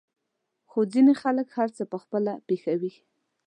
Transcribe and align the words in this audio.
خو 0.69 0.79
ځينې 0.93 1.13
خلک 1.21 1.47
هر 1.57 1.69
څه 1.77 1.83
په 1.91 1.97
خپله 2.03 2.33
پېښوي. 2.47 2.93